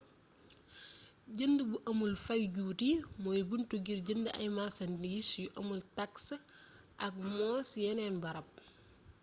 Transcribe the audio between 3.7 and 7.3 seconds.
ngir jënd ay marsandiis yu amul taks aak